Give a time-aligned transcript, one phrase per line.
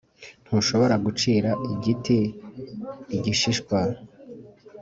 [0.45, 2.19] ntushobora gucira igiti
[3.17, 3.79] igishishwa.